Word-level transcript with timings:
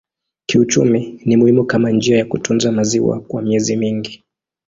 Kiuchumi 0.45 1.21
ni 1.25 1.37
muhimu 1.37 1.65
kama 1.65 1.91
njia 1.91 2.17
ya 2.17 2.25
kutunza 2.25 2.71
maziwa 2.71 3.19
kwa 3.19 3.41
miezi 3.41 3.75
mingi. 3.77 4.23